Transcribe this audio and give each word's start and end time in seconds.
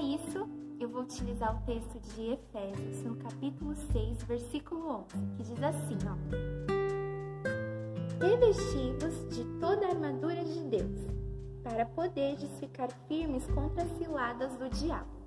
para 0.00 0.08
isso, 0.08 0.48
eu 0.80 0.88
vou 0.88 1.02
utilizar 1.02 1.54
o 1.54 1.60
texto 1.66 2.00
de 2.14 2.32
Efésios, 2.32 3.02
no 3.02 3.16
capítulo 3.16 3.74
6, 3.92 4.22
versículo 4.22 5.04
11, 5.12 5.26
que 5.36 5.42
diz 5.42 5.62
assim, 5.62 5.98
ó: 6.08 6.16
Revestivos 8.18 9.28
de 9.28 9.44
toda 9.60 9.86
a 9.86 9.90
armadura 9.90 10.42
de 10.42 10.60
Deus, 10.62 10.98
para 11.62 11.84
poderes 11.84 12.48
ficar 12.58 12.88
firmes 13.08 13.46
contra 13.48 13.82
as 13.82 13.90
ciladas 13.98 14.56
do 14.56 14.70
diabo. 14.70 15.20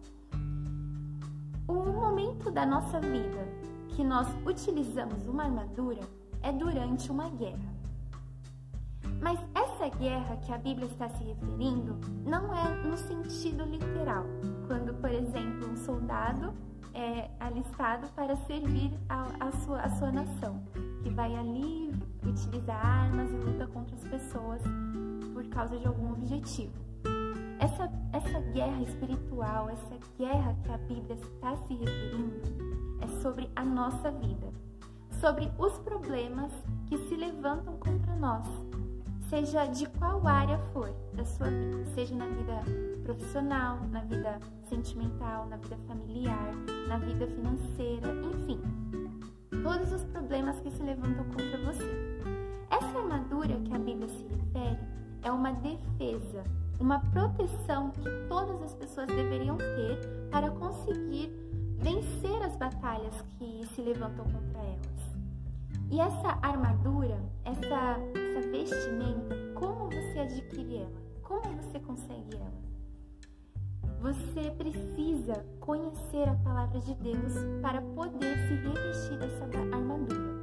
O 1.68 1.74
momento 1.74 2.50
da 2.50 2.66
nossa 2.66 3.00
vida 3.00 3.48
que 3.90 4.04
nós 4.04 4.28
utilizamos 4.44 5.28
uma 5.28 5.44
armadura 5.44 6.02
é 6.42 6.52
durante 6.52 7.12
uma 7.12 7.30
guerra. 7.30 7.76
Mas 9.22 9.40
essa 9.54 9.73
guerra 9.90 10.38
que 10.38 10.52
a 10.52 10.58
Bíblia 10.58 10.88
está 10.88 11.10
se 11.10 11.24
referindo 11.24 11.98
não 12.26 12.54
é 12.54 12.70
no 12.84 12.98
sentido 12.98 13.64
literal, 13.66 14.26
quando, 14.68 14.94
por 14.96 15.12
exemplo, 15.12 15.70
um 15.72 15.76
soldado 15.76 16.54
é 16.94 17.30
alistado 17.40 18.08
para 18.16 18.36
servir 18.36 18.92
a, 19.10 19.26
a, 19.40 19.52
sua, 19.52 19.82
a 19.82 19.90
sua 19.92 20.12
nação, 20.12 20.62
que 21.02 21.10
vai 21.10 21.36
ali 21.36 21.92
utilizar 22.26 22.86
armas 22.86 23.30
e 23.32 23.36
luta 23.36 23.68
contra 23.68 23.96
as 23.96 24.04
pessoas 24.04 24.62
por 25.34 25.46
causa 25.48 25.78
de 25.78 25.88
algum 25.88 26.14
objetivo. 26.14 26.74
Essa, 27.60 27.92
essa 28.12 28.40
guerra 28.52 28.82
espiritual, 28.82 29.70
essa 29.70 29.98
guerra 30.18 30.56
que 30.64 30.72
a 30.72 30.78
Bíblia 30.78 31.16
está 31.16 31.56
se 31.56 31.74
referindo, 31.74 32.42
é 33.02 33.08
sobre 33.22 33.50
a 33.56 33.64
nossa 33.64 34.12
vida, 34.12 34.52
sobre 35.20 35.52
os 35.58 35.78
problemas 35.80 36.52
que 36.88 36.98
se 36.98 37.16
levantam 37.16 37.78
contra 37.78 38.16
nós, 38.16 38.46
seja 39.34 39.66
de 39.66 39.88
qual 39.98 40.28
área 40.28 40.60
for 40.72 40.94
da 41.12 41.26
sua 41.26 41.48
vida, 41.48 41.84
seja 41.96 42.14
na 42.14 42.28
vida 42.28 42.60
profissional, 43.04 43.80
na 43.90 44.02
vida 44.02 44.40
sentimental, 44.70 45.48
na 45.48 45.58
vida 45.58 45.76
familiar, 45.88 46.54
na 46.88 47.00
vida 47.00 47.26
financeira, 47.26 48.10
enfim, 48.32 48.62
todos 49.64 49.92
os 49.92 50.04
problemas 50.04 50.60
que 50.60 50.70
se 50.70 50.84
levantam 50.84 51.26
contra 51.26 51.58
você. 51.66 52.20
Essa 52.70 53.00
armadura 53.00 53.60
que 53.62 53.74
a 53.74 53.80
Bíblia 53.80 54.08
se 54.08 54.24
refere 54.24 54.78
é 55.24 55.32
uma 55.32 55.52
defesa, 55.54 56.44
uma 56.80 57.00
proteção 57.00 57.90
que 57.90 58.04
todas 58.30 58.62
as 58.62 58.76
pessoas 58.76 59.08
deveriam 59.08 59.58
ter 59.58 60.30
para 60.30 60.52
conseguir 60.52 61.34
vencer 61.80 62.40
as 62.44 62.56
batalhas 62.56 63.16
que 63.40 63.66
se 63.74 63.82
levantam 63.82 64.26
contra 64.26 64.60
elas. 64.62 65.23
E 65.90 66.00
essa 66.00 66.40
armadura, 66.42 67.20
essa, 67.46 67.98
essa 68.16 68.50
vestimenta, 68.50 69.36
como 69.54 69.90
você 69.90 70.20
adquire 70.20 70.78
ela? 70.78 71.02
Como 71.22 71.42
você 71.62 71.80
consegue 71.80 72.36
ela? 72.36 72.64
Você 74.02 74.52
precisa 74.52 75.46
conhecer 75.60 76.28
a 76.28 76.36
palavra 76.44 76.80
de 76.82 76.94
Deus 76.96 77.34
para 77.62 77.82
poder 77.82 78.36
se 78.48 78.56
revestir 78.56 79.18
dessa 79.18 79.46
armadura. 79.74 80.34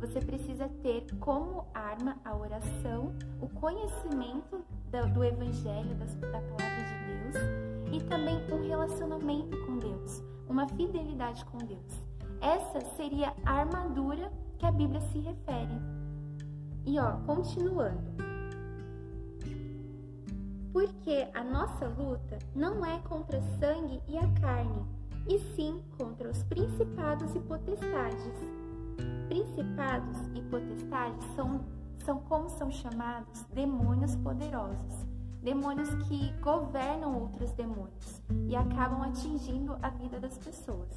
Você 0.00 0.20
precisa 0.20 0.68
ter 0.82 1.04
como 1.18 1.66
arma 1.74 2.16
a 2.24 2.34
oração, 2.34 3.12
o 3.40 3.48
conhecimento 3.48 4.64
do, 5.12 5.22
Evangelho, 5.22 5.94
da 5.96 6.40
palavra 6.40 6.84
de 6.84 6.94
Deus 7.06 7.92
e 7.92 8.00
também 8.08 8.38
um 8.50 8.66
relacionamento 8.66 9.66
com 9.66 9.78
Deus, 9.78 10.22
uma 10.48 10.66
fidelidade 10.68 11.44
com 11.44 11.58
Deus. 11.58 12.00
Essa 12.40 12.80
seria 12.96 13.34
a 13.44 13.52
armadura 13.52 14.32
que 14.60 14.66
a 14.66 14.70
Bíblia 14.70 15.00
se 15.00 15.18
refere. 15.18 15.80
E 16.84 16.98
ó, 16.98 17.12
continuando. 17.24 18.10
Porque 20.70 21.28
a 21.34 21.42
nossa 21.42 21.88
luta 21.88 22.38
não 22.54 22.84
é 22.84 22.98
contra 23.00 23.40
sangue 23.58 24.00
e 24.06 24.18
a 24.18 24.28
carne, 24.40 24.84
e 25.26 25.38
sim 25.56 25.82
contra 25.96 26.30
os 26.30 26.42
principados 26.44 27.34
e 27.34 27.40
potestades. 27.40 28.34
Principados 29.28 30.18
e 30.34 30.42
potestades 30.42 31.24
são, 31.34 31.64
são 32.04 32.20
como 32.20 32.50
são 32.50 32.70
chamados 32.70 33.44
demônios 33.54 34.14
poderosos, 34.16 35.06
demônios 35.42 35.88
que 36.06 36.32
governam 36.40 37.18
outros 37.18 37.50
demônios 37.52 38.22
e 38.46 38.54
acabam 38.54 39.02
atingindo 39.02 39.76
a 39.82 39.88
vida 39.88 40.20
das 40.20 40.36
pessoas. 40.36 40.90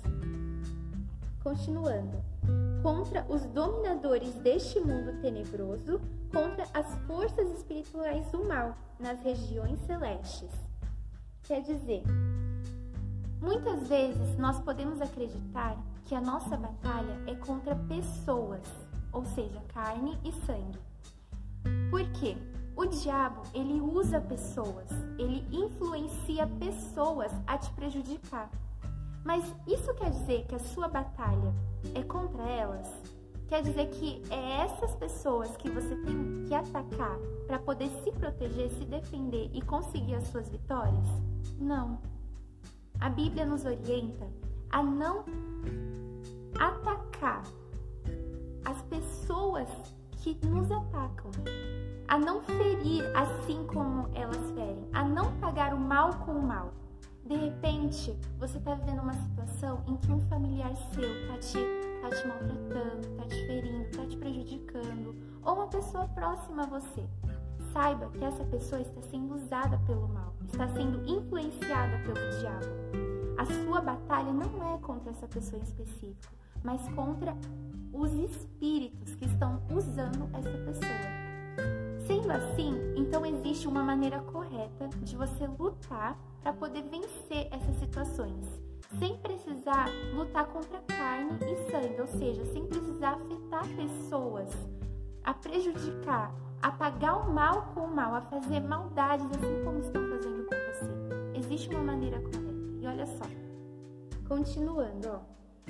Continuando, 1.41 2.17
contra 2.83 3.25
os 3.29 3.41
dominadores 3.45 4.35
deste 4.35 4.77
mundo 4.81 5.19
tenebroso, 5.21 6.01
contra 6.31 6.67
as 6.73 6.93
forças 7.07 7.49
espirituais 7.51 8.29
do 8.29 8.43
mal 8.43 8.77
nas 8.99 9.21
regiões 9.21 9.79
celestes. 9.87 10.51
Quer 11.43 11.61
dizer, 11.61 12.03
muitas 13.41 13.87
vezes 13.87 14.37
nós 14.37 14.59
podemos 14.59 15.01
acreditar 15.01 15.77
que 16.03 16.13
a 16.13 16.19
nossa 16.19 16.57
batalha 16.57 17.17
é 17.25 17.35
contra 17.35 17.73
pessoas, 17.73 18.61
ou 19.13 19.23
seja, 19.23 19.61
carne 19.73 20.19
e 20.25 20.31
sangue. 20.45 20.79
Por 21.89 22.03
quê? 22.19 22.35
O 22.75 22.85
diabo, 22.85 23.43
ele 23.53 23.79
usa 23.79 24.19
pessoas, 24.19 24.89
ele 25.17 25.47
influencia 25.55 26.47
pessoas 26.59 27.31
a 27.47 27.57
te 27.57 27.71
prejudicar. 27.71 28.49
Mas 29.23 29.43
isso 29.67 29.93
quer 29.95 30.11
dizer 30.11 30.45
que 30.47 30.55
a 30.55 30.59
sua 30.59 30.87
batalha 30.87 31.53
é 31.95 32.03
contra 32.03 32.43
elas? 32.43 32.87
Quer 33.47 33.61
dizer 33.61 33.87
que 33.89 34.21
é 34.29 34.61
essas 34.63 34.95
pessoas 34.95 35.55
que 35.57 35.69
você 35.69 35.95
tem 35.97 36.43
que 36.47 36.53
atacar 36.53 37.17
para 37.45 37.59
poder 37.59 37.89
se 38.03 38.11
proteger, 38.11 38.69
se 38.71 38.85
defender 38.85 39.49
e 39.53 39.61
conseguir 39.61 40.15
as 40.15 40.27
suas 40.27 40.49
vitórias? 40.49 41.07
Não. 41.59 41.99
A 42.99 43.09
Bíblia 43.09 43.45
nos 43.45 43.65
orienta 43.65 44.27
a 44.71 44.81
não 44.81 45.23
atacar 46.59 47.43
as 48.65 48.81
pessoas 48.83 49.67
que 50.17 50.39
nos 50.47 50.71
atacam, 50.71 51.31
a 52.07 52.17
não 52.17 52.41
ferir 52.41 53.03
assim 53.15 53.65
como 53.67 54.09
elas 54.15 54.51
ferem, 54.51 54.87
a 54.93 55.03
não 55.03 55.37
pagar 55.39 55.73
o 55.73 55.79
mal 55.79 56.13
com 56.19 56.31
o 56.31 56.41
mal. 56.41 56.73
De 57.33 57.39
repente, 57.39 58.15
você 58.37 58.59
está 58.59 58.75
vivendo 58.75 59.01
uma 59.01 59.15
situação 59.15 59.83
em 59.87 59.97
que 59.97 60.11
um 60.11 60.21
familiar 60.29 60.71
seu 60.93 61.01
está 61.01 61.37
te, 61.39 61.57
tá 61.99 62.09
te 62.11 62.27
maltratando, 62.27 63.07
está 63.07 63.23
te 63.23 63.47
ferindo, 63.47 63.83
está 63.85 64.05
te 64.05 64.17
prejudicando, 64.17 65.15
ou 65.43 65.55
uma 65.55 65.65
pessoa 65.65 66.07
próxima 66.09 66.61
a 66.61 66.67
você. 66.67 67.03
Saiba 67.73 68.07
que 68.11 68.23
essa 68.23 68.43
pessoa 68.43 68.81
está 68.81 69.01
sendo 69.09 69.33
usada 69.33 69.79
pelo 69.87 70.07
mal, 70.09 70.35
está 70.45 70.67
sendo 70.67 71.03
influenciada 71.09 71.97
pelo 72.03 72.39
diabo. 72.39 72.67
A 73.39 73.45
sua 73.65 73.81
batalha 73.81 74.31
não 74.31 74.75
é 74.75 74.77
contra 74.77 75.09
essa 75.09 75.27
pessoa 75.27 75.59
em 75.59 75.63
específico, 75.63 76.35
mas 76.63 76.87
contra 76.89 77.35
os 77.91 78.13
espíritos 78.13 79.15
que 79.15 79.25
estão 79.25 79.59
usando 79.75 80.29
essa 80.33 80.51
pessoa. 80.51 81.23
Sendo 82.05 82.31
assim, 82.31 82.79
então 82.95 83.25
existe 83.25 83.67
uma 83.67 83.81
maneira 83.81 84.19
correta 84.19 84.87
de 85.01 85.15
você 85.15 85.47
lutar 85.47 86.15
para 86.43 86.53
poder 86.53 86.83
vencer 86.83 87.47
essas 87.51 87.75
situações, 87.77 88.45
sem 88.99 89.17
precisar 89.17 89.87
lutar 90.13 90.45
contra 90.47 90.79
carne 90.81 91.39
e 91.41 91.71
sangue, 91.71 92.01
ou 92.01 92.07
seja, 92.07 92.45
sem 92.45 92.67
precisar 92.67 93.13
afetar 93.13 93.65
pessoas, 93.75 94.49
a 95.23 95.33
prejudicar, 95.33 96.35
a 96.61 96.71
pagar 96.71 97.15
o 97.15 97.31
mal 97.31 97.73
com 97.73 97.81
o 97.81 97.95
mal, 97.95 98.13
a 98.13 98.21
fazer 98.21 98.59
maldades 98.59 99.25
assim 99.25 99.63
como 99.63 99.79
estão 99.79 100.07
fazendo 100.09 100.45
com 100.45 100.55
você. 100.55 101.39
Existe 101.39 101.73
uma 101.73 101.83
maneira 101.83 102.19
correta. 102.19 102.43
E 102.79 102.85
olha 102.85 103.07
só, 103.07 103.25
continuando, 104.27 105.09
ó, 105.09 105.19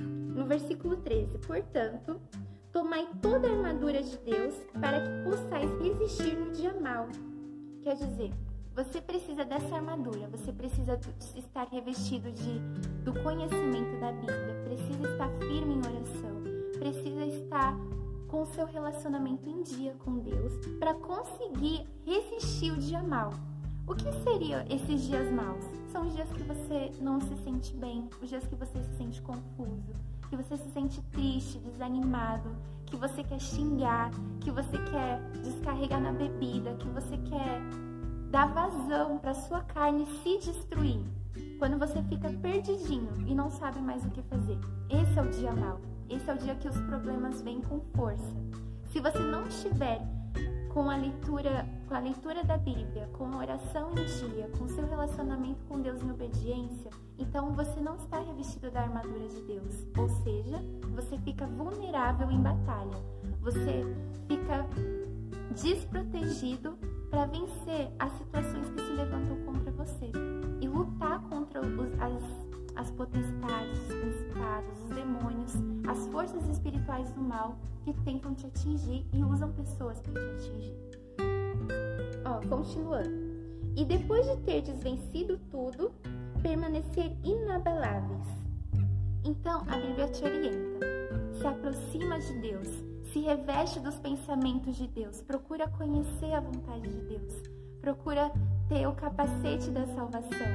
no 0.02 0.46
versículo 0.46 0.98
13, 0.98 1.38
portanto, 1.38 2.20
Tomai 2.74 3.08
toda 3.22 3.48
a 3.48 3.52
armadura 3.52 4.02
de 4.02 4.18
Deus 4.18 4.56
para 4.82 5.00
que 5.00 5.24
possais 5.24 5.70
resistir 5.80 6.36
no 6.36 6.52
dia 6.54 6.74
mau. 6.82 7.08
Quer 7.84 7.98
dizer, 7.98 8.34
você 8.76 9.00
precisa 9.00 9.46
dessa 9.46 9.76
armadura, 9.76 10.28
você 10.28 10.52
precisa 10.52 11.00
estar 11.36 11.68
revestido 11.68 12.32
de, 12.32 12.60
do 13.04 13.14
conhecimento 13.22 14.00
da 14.00 14.12
Bíblia, 14.12 14.64
precisa 14.66 15.12
estar 15.12 15.30
firme 15.40 15.76
em 15.76 15.80
oração, 15.80 16.42
precisa 16.80 17.26
estar 17.26 17.76
com 18.28 18.42
o 18.42 18.46
seu 18.48 18.66
relacionamento 18.66 19.48
em 19.48 19.62
dia 19.62 19.94
com 20.00 20.18
Deus 20.18 20.54
para 20.80 20.96
conseguir 20.96 21.88
resistir 22.04 22.72
o 22.72 22.78
dia 22.78 23.04
mau. 23.04 23.32
O 23.86 23.94
que 23.94 24.12
seriam 24.24 24.66
esses 24.70 25.04
dias 25.04 25.32
maus? 25.32 25.64
São 25.92 26.08
os 26.08 26.16
dias 26.16 26.30
que 26.32 26.42
você 26.42 26.92
não 27.00 27.22
se 27.22 27.36
sente 27.44 27.76
bem, 27.76 28.10
os 28.22 28.30
dias 28.30 28.48
que 28.48 28.56
você 28.56 28.82
se 28.82 28.98
sente 28.98 29.22
confuso, 29.22 29.94
que 30.30 30.36
você 30.36 30.58
se 30.58 30.70
sente 30.72 31.00
triste, 31.12 31.60
desanimado, 31.60 32.50
que 32.88 32.96
você 32.96 33.24
quer 33.24 33.40
xingar, 33.40 34.10
que 34.40 34.50
você 34.50 34.78
quer 34.78 35.22
descarregar 35.44 36.02
na 36.02 36.12
bebida, 36.12 36.74
que 36.76 36.88
você 36.88 37.18
quer 37.18 37.62
dar 38.34 38.48
vazão 38.48 39.20
para 39.20 39.36
sua 39.36 39.62
carne 39.62 40.08
se 40.08 40.40
destruir. 40.40 41.06
Quando 41.60 41.78
você 41.78 42.02
fica 42.02 42.34
perdidinho 42.42 43.24
e 43.28 43.36
não 43.36 43.52
sabe 43.52 43.80
mais 43.80 44.04
o 44.04 44.10
que 44.10 44.24
fazer. 44.24 44.58
Esse 44.90 45.20
é 45.20 45.22
o 45.22 45.30
dia 45.30 45.52
mal. 45.54 45.80
Esse 46.10 46.32
é 46.32 46.34
o 46.34 46.38
dia 46.40 46.56
que 46.56 46.68
os 46.68 46.78
problemas 46.82 47.44
vêm 47.44 47.62
com 47.62 47.80
força. 47.96 48.36
Se 48.92 49.00
você 49.00 49.20
não 49.20 49.46
estiver 49.46 50.02
com 50.74 50.90
a 50.90 50.98
leitura, 50.98 51.70
com 51.88 51.94
a 51.94 52.00
leitura 52.00 52.44
da 52.44 52.58
Bíblia, 52.58 53.08
com 53.14 53.26
a 53.26 53.38
oração 53.38 53.92
em 53.92 54.04
dia, 54.04 54.50
com 54.58 54.68
seu 54.68 54.88
relacionamento 54.88 55.64
com 55.68 55.80
Deus 55.80 56.02
em 56.02 56.10
obediência, 56.10 56.90
então 57.20 57.54
você 57.54 57.80
não 57.80 57.98
está 57.98 58.18
revestido 58.18 58.72
da 58.72 58.82
armadura 58.82 59.28
de 59.28 59.42
Deus. 59.42 59.86
Ou 59.96 60.10
seja, 60.10 60.60
você 60.96 61.20
fica 61.20 61.46
vulnerável 61.46 62.32
em 62.32 62.42
batalha. 62.42 62.98
Você 63.42 63.86
fica 64.28 64.66
desprotegido 65.54 66.76
para 67.14 67.28
vencer 67.28 67.92
as 68.00 68.12
situações 68.14 68.68
que 68.72 68.82
se 68.82 68.92
levantam 68.94 69.38
contra 69.46 69.72
você 69.74 70.12
e 70.60 70.68
lutar 70.68 71.22
contra 71.30 71.62
os, 71.62 71.68
as, 72.02 72.24
as 72.76 72.90
potestades, 72.90 73.80
os 73.82 73.96
principados, 73.96 74.84
os 74.86 74.96
demônios, 74.96 75.54
as 75.88 76.08
forças 76.08 76.44
espirituais 76.50 77.12
do 77.12 77.22
mal 77.22 77.56
que 77.84 77.94
tentam 78.02 78.34
te 78.34 78.48
atingir 78.48 79.06
e 79.14 79.24
usam 79.24 79.52
pessoas 79.52 80.00
para 80.00 80.14
te 80.14 80.48
atingir. 80.48 80.76
Ó, 82.26 82.48
continuando. 82.50 83.12
E 83.76 83.86
depois 83.86 84.26
de 84.26 84.38
ter 84.38 84.64
desvencido 84.64 85.40
tudo, 85.52 85.92
permanecer 86.42 87.16
inabaláveis. 87.24 88.26
Então 89.24 89.62
a 89.68 89.78
Bíblia 89.78 90.08
te 90.08 90.24
orienta. 90.24 90.88
Se 91.40 91.46
aproxima 91.46 92.20
de 92.20 92.40
Deus, 92.40 92.84
se 93.14 93.20
reveste 93.20 93.80
dos 93.80 94.00
pensamentos 94.00 94.76
de 94.76 94.88
Deus, 94.88 95.22
procura 95.22 95.70
conhecer 95.70 96.34
a 96.34 96.40
vontade 96.40 96.90
de 96.90 97.02
Deus, 97.02 97.44
procura 97.80 98.32
ter 98.68 98.88
o 98.88 98.96
capacete 98.96 99.70
da 99.70 99.86
salvação, 99.86 100.48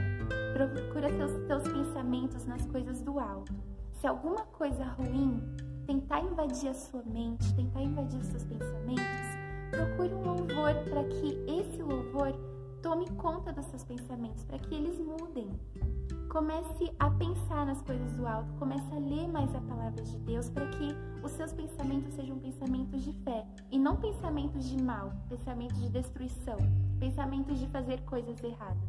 procura 0.53 1.09
ter 1.09 1.25
os 1.25 1.47
teus 1.47 1.63
pensamentos 1.63 2.45
nas 2.47 2.67
coisas 2.67 3.01
do 3.01 3.21
alto. 3.21 3.55
Se 4.01 4.09
alguma 4.09 4.43
coisa 4.47 4.85
ruim 4.85 5.41
tentar 5.87 6.21
invadir 6.21 6.71
a 6.71 6.75
sua 6.75 7.03
mente, 7.05 7.55
tentar 7.55 7.81
invadir 7.81 8.19
os 8.19 8.27
seus 8.27 8.43
pensamentos, 8.43 9.05
procure 9.71 10.13
um 10.15 10.25
louvor 10.25 10.75
para 10.91 11.05
que 11.05 11.39
esse 11.47 11.81
louvor 11.81 12.33
conta 13.19 13.53
dos 13.53 13.67
seus 13.67 13.85
pensamentos, 13.85 14.45
para 14.45 14.59
que 14.59 14.75
eles 14.75 14.99
mudem. 14.99 15.51
Comece 16.31 16.93
a 16.99 17.11
pensar 17.11 17.67
nas 17.67 17.83
coisas 17.83 18.13
do 18.13 18.27
alto, 18.27 18.53
comece 18.59 18.95
a 18.95 18.99
ler 18.99 19.29
mais 19.29 19.55
a 19.55 19.61
palavra 19.61 20.03
de 20.03 20.19
Deus 20.19 20.49
para 20.49 20.67
que 20.69 20.95
os 21.23 21.33
seus 21.33 21.53
pensamentos 21.53 22.15
sejam 22.15 22.39
pensamentos 22.39 23.03
de 23.03 23.13
fé 23.25 23.47
e 23.71 23.79
não 23.79 23.97
pensamentos 23.97 24.65
de 24.65 24.83
mal, 24.83 25.13
pensamentos 25.29 25.79
de 25.81 25.89
destruição, 25.89 26.57
pensamentos 27.01 27.59
de 27.59 27.67
fazer 27.69 28.01
coisas 28.03 28.43
erradas. 28.43 28.89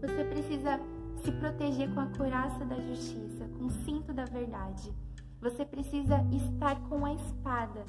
Você 0.00 0.24
precisa 0.24 0.80
se 1.22 1.32
proteger 1.32 1.92
com 1.94 2.00
a 2.00 2.06
couraça 2.06 2.64
da 2.64 2.76
justiça, 2.76 3.48
com 3.58 3.66
o 3.66 3.70
cinto 3.70 4.12
da 4.12 4.24
verdade. 4.24 4.92
Você 5.40 5.64
precisa 5.64 6.24
estar 6.32 6.80
com 6.88 7.04
a 7.04 7.12
espada 7.12 7.84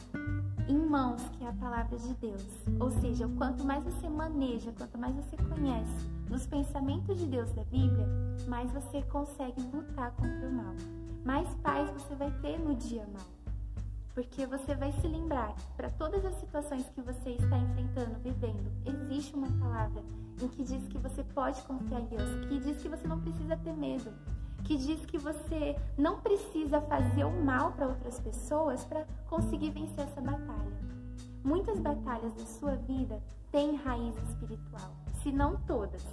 em 0.68 0.78
mãos, 0.78 1.22
que 1.30 1.44
é 1.44 1.48
a 1.48 1.54
palavra 1.54 1.98
de 1.98 2.14
Deus. 2.16 2.46
Ou 2.80 2.92
seja, 2.92 3.28
quanto 3.38 3.64
mais 3.64 3.84
você 3.84 4.10
maneja, 4.10 4.72
quanto 4.78 4.98
mais 4.98 5.16
você 5.16 5.38
conhece 5.38 6.08
dos 6.28 6.46
pensamentos 6.46 7.18
de 7.18 7.26
Deus 7.26 7.52
da 7.54 7.64
Bíblia, 7.64 8.08
mais 8.48 8.70
você 8.72 9.02
consegue 9.04 9.62
lutar 9.74 10.12
contra 10.12 10.48
o 10.48 10.52
mal. 10.52 10.76
Mais 11.24 11.48
paz 11.56 11.90
você 11.92 12.16
vai 12.16 12.32
ter 12.42 12.60
no 12.60 12.76
dia 12.76 13.08
mal. 13.14 13.26
Porque 14.14 14.46
você 14.46 14.76
vai 14.76 14.92
se 14.94 15.08
lembrar 15.08 15.54
que 15.56 15.68
para 15.76 15.90
todas 15.92 16.26
as 16.26 16.36
situações 16.40 16.90
que 16.90 17.02
você 17.02 17.32
está 17.32 17.58
enfrentando, 17.58 18.20
vivendo, 18.20 18.72
existe 18.86 19.36
uma 19.36 19.48
palavra 19.60 20.04
em 20.42 20.48
que 20.48 20.64
diz 20.64 20.88
que 20.88 20.98
você 20.98 21.24
pode 21.24 21.62
confiar 21.64 22.02
em 22.02 22.06
Deus, 22.06 22.46
que 22.48 22.60
diz 22.60 22.82
que 22.82 22.90
você 22.90 23.08
não 23.08 23.22
precisa 23.22 23.56
ter 23.58 23.74
medo, 23.74 24.12
que 24.64 24.78
diz 24.78 25.06
que 25.06 25.18
você 25.18 25.76
não 25.98 26.20
precisa 26.20 26.82
fazer 26.82 27.24
o 27.24 27.44
mal 27.44 27.72
para 27.72 27.88
outras 27.88 28.20
pessoas 28.20 28.84
para 28.86 29.06
conseguir 29.28 29.72
vencer 29.72 30.06
essa 30.06 30.22
batalha. 30.22 30.78
Muitas 31.44 31.80
batalhas 31.80 32.34
da 32.34 32.46
sua 32.46 32.76
vida 32.76 33.22
têm 33.52 33.76
raiz 33.76 34.16
espiritual, 34.30 34.92
se 35.24 35.32
não 35.32 35.58
todas. 35.62 36.06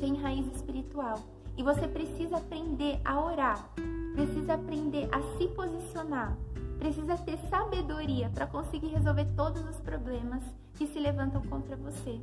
Tem 0.00 0.16
raiz 0.16 0.46
espiritual. 0.54 1.20
E 1.56 1.62
você 1.62 1.86
precisa 1.86 2.38
aprender 2.38 3.00
a 3.04 3.20
orar, 3.20 3.68
precisa 4.14 4.54
aprender 4.54 5.08
a 5.12 5.22
se 5.36 5.46
posicionar, 5.48 6.36
precisa 6.78 7.16
ter 7.16 7.38
sabedoria 7.48 8.28
para 8.30 8.46
conseguir 8.46 8.88
resolver 8.88 9.26
todos 9.36 9.64
os 9.68 9.78
problemas 9.80 10.42
que 10.74 10.86
se 10.86 10.98
levantam 10.98 11.42
contra 11.42 11.76
você 11.76 12.20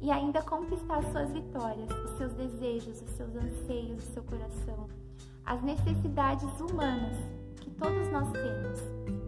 e 0.00 0.10
ainda 0.10 0.42
conquistar 0.42 1.02
suas 1.04 1.30
vitórias, 1.32 1.90
os 2.04 2.16
seus 2.16 2.32
desejos, 2.34 3.02
os 3.02 3.10
seus 3.10 3.34
anseios, 3.34 4.08
o 4.08 4.12
seu 4.12 4.22
coração, 4.22 4.88
as 5.44 5.60
necessidades 5.62 6.48
humanas 6.60 7.16
que 7.56 7.70
todos 7.70 8.08
nós 8.10 8.30
temos. 8.32 8.80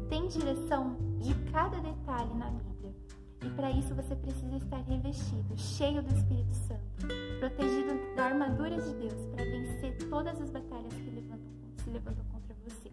Tem 0.08 0.28
direção 0.28 0.96
de 1.18 1.34
cada 1.50 1.78
detalhe 1.78 2.34
na 2.34 2.50
Bíblia. 2.50 2.94
E 3.42 3.48
para 3.50 3.70
isso 3.70 3.94
você 3.94 4.14
precisa 4.14 4.56
estar 4.56 4.80
revestido, 4.82 5.56
cheio 5.56 6.02
do 6.02 6.14
Espírito 6.14 6.54
Santo, 6.54 7.06
protegido 7.38 8.14
da 8.14 8.26
armadura 8.26 8.80
de 8.80 8.94
Deus 8.94 9.26
para 9.34 9.44
vencer 9.44 9.96
todas 10.08 10.40
as 10.40 10.50
batalhas 10.50 10.92
que 10.92 11.10
levantam, 11.10 11.52
se 11.82 11.90
levantam 11.90 12.24
contra 12.26 12.54
você. 12.64 12.92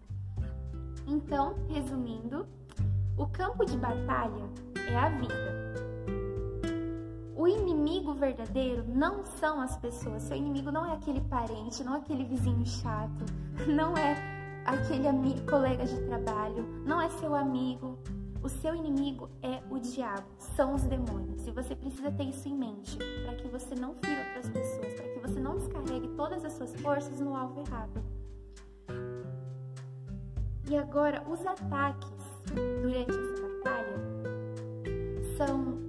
Então, 1.06 1.56
resumindo, 1.68 2.48
o 3.18 3.28
campo 3.28 3.66
de 3.66 3.78
batalha 3.78 4.44
é 4.90 4.96
a 4.96 5.10
vida 5.10 5.87
o 7.38 7.48
inimigo 7.48 8.14
verdadeiro 8.14 8.84
não 8.88 9.24
são 9.24 9.62
as 9.62 9.78
pessoas. 9.78 10.24
Seu 10.24 10.36
inimigo 10.36 10.72
não 10.72 10.84
é 10.86 10.94
aquele 10.94 11.22
parente, 11.22 11.84
não 11.84 11.94
é 11.94 12.00
aquele 12.00 12.24
vizinho 12.24 12.66
chato, 12.66 13.24
não 13.68 13.96
é 13.96 14.16
aquele 14.66 15.08
amigo, 15.08 15.46
colega 15.48 15.86
de 15.86 16.02
trabalho, 16.08 16.66
não 16.84 17.00
é 17.00 17.10
seu 17.10 17.36
amigo. 17.36 18.00
O 18.42 18.50
seu 18.50 18.74
inimigo 18.76 19.30
é 19.42 19.62
o 19.70 19.78
diabo, 19.80 20.28
são 20.40 20.74
os 20.74 20.84
demônios. 20.84 21.46
E 21.46 21.52
você 21.52 21.76
precisa 21.76 22.12
ter 22.12 22.24
isso 22.24 22.48
em 22.48 22.56
mente 22.56 22.98
para 23.24 23.36
que 23.36 23.48
você 23.48 23.76
não 23.76 23.94
fira 23.96 24.20
outras 24.28 24.50
pessoas, 24.50 24.94
para 24.96 25.08
que 25.10 25.20
você 25.20 25.40
não 25.40 25.58
descarregue 25.58 26.08
todas 26.16 26.44
as 26.44 26.54
suas 26.54 26.74
forças 26.82 27.20
no 27.20 27.36
alvo 27.36 27.62
errado. 27.62 28.04
E 30.70 30.76
agora, 30.76 31.24
os 31.30 31.46
ataques 31.46 32.10
durante 32.82 33.12
essa 33.12 33.42
batalha 33.42 33.98
são 35.38 35.87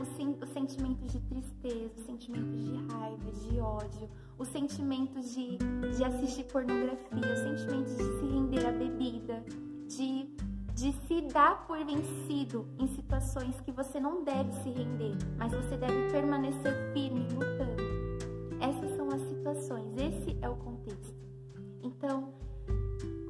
os, 0.00 0.08
os 0.42 0.48
sentimentos 0.50 1.12
de 1.12 1.20
tristeza, 1.20 1.92
os 1.96 2.04
sentimentos 2.04 2.64
de 2.64 2.76
raiva, 2.92 3.32
de 3.32 3.60
ódio, 3.60 4.08
os 4.38 4.48
sentimentos 4.48 5.34
de, 5.34 5.58
de 5.96 6.04
assistir 6.04 6.44
pornografia, 6.44 7.32
os 7.32 7.38
sentimentos 7.40 7.96
de 7.96 8.04
se 8.04 8.26
render 8.26 8.66
à 8.66 8.72
bebida, 8.72 9.44
de, 9.86 10.28
de 10.74 10.92
se 11.06 11.20
dar 11.32 11.66
por 11.66 11.78
vencido 11.84 12.66
em 12.78 12.86
situações 12.88 13.60
que 13.60 13.72
você 13.72 14.00
não 14.00 14.24
deve 14.24 14.52
se 14.62 14.70
render, 14.70 15.16
mas 15.36 15.52
você 15.52 15.76
deve 15.76 16.10
permanecer 16.10 16.92
firme 16.92 17.26
lutando. 17.34 18.00
Essas 18.60 18.96
são 18.96 19.08
as 19.08 19.20
situações, 19.22 19.92
esse 19.96 20.38
é 20.40 20.48
o 20.48 20.56
contexto. 20.56 21.14
Então, 21.82 22.32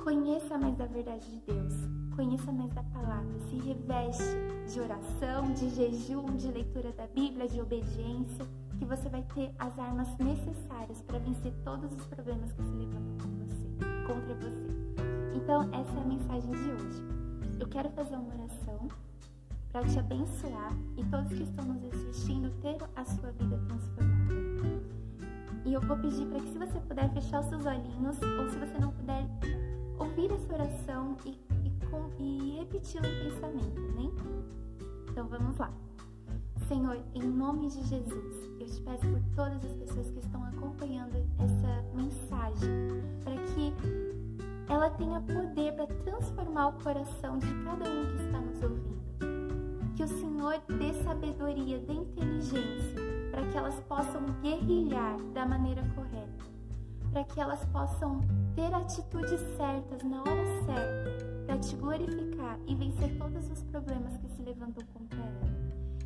conheça 0.03 0.59
mais 0.59 0.77
da 0.77 0.87
verdade 0.87 1.31
de 1.31 1.39
Deus 1.41 1.75
conheça 2.21 2.53
mais 2.53 2.71
da 2.75 2.83
palavra, 2.83 3.41
se 3.49 3.57
reveste 3.57 4.37
de 4.71 4.79
oração, 4.79 5.55
de 5.55 5.71
jejum, 5.71 6.27
de 6.37 6.49
leitura 6.49 6.93
da 6.93 7.07
Bíblia, 7.07 7.49
de 7.49 7.59
obediência, 7.63 8.47
que 8.79 8.85
você 8.85 9.09
vai 9.09 9.23
ter 9.35 9.51
as 9.59 9.79
armas 9.79 10.07
necessárias 10.19 11.01
para 11.01 11.19
vencer 11.19 11.51
todos 11.65 11.91
os 11.95 12.05
problemas 12.09 12.53
que 12.53 12.63
se 12.63 12.73
levantam 12.73 13.17
com 13.23 13.39
você, 13.39 13.67
contra 14.07 14.35
você. 14.35 14.67
Então, 15.35 15.63
essa 15.73 15.97
é 15.97 16.03
a 16.03 16.05
mensagem 16.05 16.51
de 16.51 16.71
hoje. 16.73 17.03
Eu 17.59 17.67
quero 17.69 17.89
fazer 17.89 18.15
uma 18.15 18.35
oração 18.35 18.89
para 19.73 19.87
te 19.87 19.99
abençoar 19.99 20.77
e 20.99 21.05
todos 21.05 21.33
que 21.33 21.43
estão 21.43 21.65
nos 21.65 21.83
assistindo 21.85 22.51
ter 22.61 22.77
a 22.97 23.05
sua 23.07 23.33
vida 23.33 23.59
transformada. 23.67 24.35
E 25.65 25.73
eu 25.73 25.81
vou 25.81 25.97
pedir 25.97 26.27
para 26.27 26.41
que, 26.41 26.49
se 26.51 26.59
você 26.59 26.81
puder, 26.81 27.11
fechar 27.15 27.41
os 27.41 27.47
seus 27.47 27.65
olhinhos 27.65 28.21
ou 28.21 28.51
se 28.51 28.59
você 28.59 28.79
não 28.79 28.93
puder, 28.93 29.25
ouvir 29.99 30.31
essa 30.33 30.53
oração 30.53 31.17
e 31.25 31.51
e 32.19 32.57
repeti-la 32.59 33.07
em 33.09 33.31
pensamento, 33.31 33.79
amém? 33.79 34.13
Então 35.09 35.27
vamos 35.27 35.57
lá. 35.59 35.73
Senhor, 36.69 36.99
em 37.15 37.23
nome 37.23 37.69
de 37.69 37.83
Jesus, 37.83 38.37
eu 38.61 38.67
te 38.67 38.81
peço 38.83 39.07
por 39.09 39.21
todas 39.35 39.65
as 39.65 39.73
pessoas 39.73 40.11
que 40.11 40.21
estão 40.21 40.45
acompanhando 40.45 41.17
essa 41.39 41.83
mensagem, 41.95 42.71
para 43.25 43.35
que 43.37 43.75
ela 44.73 44.91
tenha 44.91 45.21
poder 45.21 45.73
para 45.73 45.87
transformar 45.87 46.69
o 46.69 46.73
coração 46.75 47.39
de 47.39 47.49
cada 47.65 47.91
um 47.91 48.07
que 48.07 48.23
está 48.23 48.41
nos 48.41 48.63
ouvindo. 48.63 49.97
Que 49.97 50.05
o 50.05 50.09
Senhor 50.09 50.63
dê 50.79 50.93
sabedoria, 51.03 51.79
dê 51.81 51.93
inteligência, 51.93 53.01
para 53.33 53.47
que 53.49 53.59
elas 53.59 53.81
possam 53.89 54.23
guerrilhar 54.41 55.21
da 55.35 55.45
maneira 55.45 55.83
correta, 55.97 56.45
para 57.11 57.25
que 57.25 57.41
elas 57.41 57.65
possam 57.67 58.21
ter 58.55 58.73
atitudes 58.73 59.41
certas 59.57 60.05
na 60.05 60.21
hora 60.21 60.47
certa 60.67 61.30
para 61.51 61.59
te 61.59 61.75
glorificar 61.75 62.61
e 62.65 62.77
vencer 62.77 63.19
todos 63.19 63.51
os 63.51 63.61
problemas 63.65 64.17
que 64.19 64.29
se 64.29 64.41
levantam 64.41 64.87
contra 64.95 65.19
ela. 65.19 65.41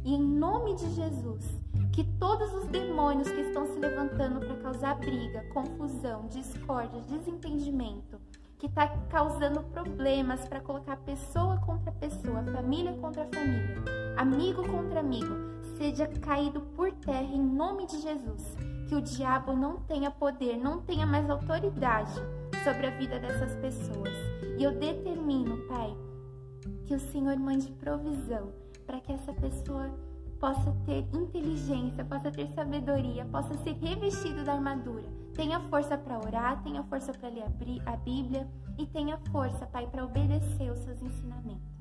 E 0.03 0.15
em 0.15 0.23
nome 0.23 0.75
de 0.75 0.91
Jesus, 0.95 1.61
que 1.93 2.03
todos 2.19 2.51
os 2.55 2.67
demônios 2.69 3.31
que 3.31 3.43
estão 3.43 3.67
se 3.67 3.79
levantando 3.79 4.41
para 4.41 4.57
causar 4.57 4.95
briga, 4.95 5.45
confusão, 5.53 6.27
discórdia, 6.29 6.99
desentendimento, 7.03 8.19
que 8.59 8.65
está 8.65 8.89
causando 9.11 9.63
problemas 9.65 10.49
para 10.49 10.63
colocar 10.63 10.97
pessoa 10.97 11.59
contra 11.59 11.93
pessoa, 11.93 12.43
família 12.45 12.95
contra 12.95 13.27
família, 13.27 13.85
amigo 14.17 14.67
contra 14.67 15.01
amigo, 15.01 15.35
seja 15.77 16.07
caído 16.07 16.63
por 16.75 16.91
terra 16.91 17.21
em 17.21 17.43
nome 17.43 17.87
de 17.87 18.01
Jesus. 18.01 18.57
Que 18.89 18.95
o 18.95 19.03
diabo 19.03 19.53
não 19.53 19.77
tenha 19.81 20.11
poder, 20.11 20.57
não 20.57 20.81
tenha 20.81 21.05
mais 21.05 21.29
autoridade 21.29 22.15
sobre 22.65 22.87
a 22.87 22.91
vida 22.91 23.19
dessas 23.19 23.55
pessoas. 23.57 24.34
E 24.59 24.63
eu 24.63 24.73
determino, 24.79 25.57
Pai, 25.69 25.97
que 26.85 26.95
o 26.95 27.01
Senhor 27.01 27.37
mande 27.37 27.71
provisão 27.73 28.53
para 28.87 29.01
que 29.01 29.13
essa 29.13 29.33
pessoa 29.33 29.91
possa 30.39 30.73
ter 30.85 31.07
inteligência, 31.13 32.05
possa 32.05 32.31
ter 32.31 32.49
sabedoria, 32.51 33.25
possa 33.27 33.57
ser 33.59 33.73
revestido 33.73 34.45
da 34.45 34.55
armadura. 34.55 35.05
Tenha 35.35 35.59
força 35.69 35.97
para 35.97 36.19
orar, 36.19 36.63
tenha 36.63 36.83
força 36.85 37.13
para 37.13 37.29
ler 37.29 37.45
a 37.87 37.97
Bíblia 37.97 38.49
e 38.79 38.87
tenha 38.87 39.19
força, 39.33 39.67
Pai, 39.67 39.87
para 39.87 40.05
obedecer 40.05 40.71
os 40.71 40.81
seus 40.81 41.03
ensinamentos. 41.03 41.75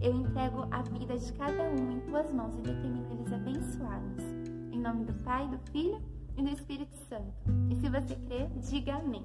Eu 0.00 0.12
entrego 0.12 0.66
a 0.70 0.82
vida 0.82 1.16
de 1.16 1.32
cada 1.34 1.62
um 1.62 1.92
em 1.92 2.00
tuas 2.00 2.32
mãos 2.32 2.54
e 2.56 2.62
determino 2.62 3.12
eles 3.12 3.32
abençoados. 3.32 4.24
Em 4.72 4.80
nome 4.80 5.04
do 5.04 5.14
Pai, 5.22 5.48
do 5.48 5.58
Filho 5.70 6.00
e 6.36 6.42
do 6.42 6.50
Espírito 6.50 6.96
Santo. 7.08 7.32
E 7.70 7.76
se 7.76 7.88
você 7.88 8.14
crer, 8.26 8.50
diga 8.60 8.96
amém. 8.96 9.24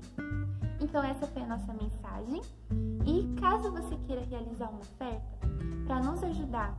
Então, 0.80 1.04
essa 1.04 1.28
foi 1.28 1.42
a 1.42 1.48
nossa 1.48 1.74
mensagem. 1.74 2.42
E 3.06 3.34
caso 3.40 3.72
você 3.72 3.96
queira 4.08 4.26
realizar 4.26 4.70
uma 4.70 4.80
oferta, 4.80 5.40
para 5.86 6.00
nos 6.00 6.24
ajudar 6.24 6.76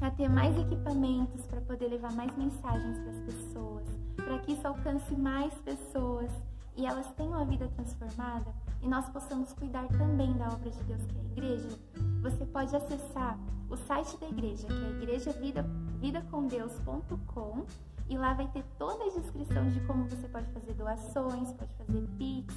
a 0.00 0.10
ter 0.10 0.28
mais 0.28 0.56
equipamentos 0.56 1.44
para 1.46 1.60
poder 1.62 1.88
levar 1.88 2.12
mais 2.12 2.32
mensagens 2.36 3.00
para 3.00 3.10
as 3.10 3.18
pessoas, 3.20 3.84
para 4.16 4.38
que 4.40 4.52
isso 4.52 4.66
alcance 4.66 5.14
mais 5.16 5.54
pessoas 5.54 6.30
e 6.76 6.84
elas 6.86 7.10
tenham 7.16 7.34
a 7.34 7.44
vida 7.44 7.68
transformada 7.74 8.54
e 8.80 8.88
nós 8.88 9.08
possamos 9.08 9.52
cuidar 9.52 9.88
também 9.88 10.32
da 10.34 10.46
obra 10.46 10.70
de 10.70 10.80
Deus 10.84 11.04
que 11.04 11.16
é 11.16 11.20
a 11.20 11.24
igreja, 11.24 11.76
você 12.22 12.46
pode 12.46 12.76
acessar 12.76 13.36
o 13.68 13.76
site 13.76 14.16
da 14.18 14.28
igreja, 14.28 14.68
que 14.68 14.72
é 14.72 14.90
igrejavidacomdeus.com 15.02 17.66
e 18.08 18.16
lá 18.16 18.34
vai 18.34 18.46
ter 18.48 18.64
toda 18.78 19.04
a 19.04 19.10
descrição 19.10 19.68
de 19.68 19.80
como 19.80 20.04
você 20.04 20.28
pode 20.28 20.46
fazer 20.52 20.74
doações, 20.74 21.52
pode 21.52 21.74
fazer 21.74 22.06
Pix, 22.16 22.54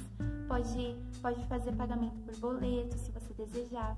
pode, 0.48 0.96
pode 1.22 1.42
fazer 1.46 1.72
pagamento 1.72 2.20
por 2.20 2.36
boleto, 2.36 2.98
se 2.98 3.10
você 3.12 3.32
desejar, 3.32 3.96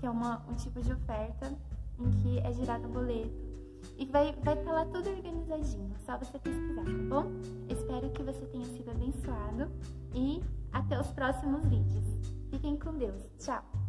que 0.00 0.06
é 0.06 0.10
uma, 0.10 0.42
um 0.48 0.54
tipo 0.54 0.80
de 0.80 0.92
oferta 0.92 1.54
em 2.00 2.10
que 2.10 2.38
é 2.40 2.52
girado 2.52 2.88
o 2.88 2.90
boleto. 2.90 3.52
E 3.98 4.06
vai 4.06 4.30
estar 4.30 4.54
vai 4.54 4.64
tá 4.64 4.72
lá 4.72 4.84
tudo 4.86 5.10
organizadinho, 5.10 5.92
só 6.06 6.16
você 6.16 6.38
pesquisar, 6.38 6.84
tá 6.84 6.90
bom? 7.08 7.30
Espero 7.68 8.10
que 8.10 8.22
você 8.22 8.46
tenha 8.46 8.64
sido 8.64 8.90
abençoado 8.90 9.70
e 10.14 10.42
até 10.72 10.98
os 10.98 11.08
próximos 11.08 11.64
vídeos. 11.66 12.06
Fiquem 12.50 12.76
com 12.76 12.94
Deus. 12.94 13.28
Tchau! 13.38 13.81